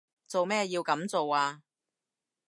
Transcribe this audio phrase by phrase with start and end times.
[0.27, 1.61] 做咩要噉做啊？